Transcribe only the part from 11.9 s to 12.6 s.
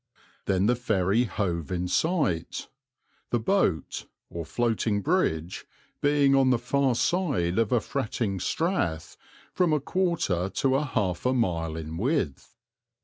width.